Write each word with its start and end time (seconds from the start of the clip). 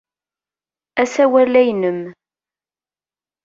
Asawal-a 1.01 1.61
nnem. 1.67 2.01